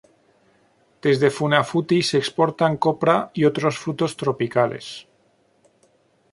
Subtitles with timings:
[1.03, 4.87] Desde Funafuti se exportan copra y otros frutos tropicales.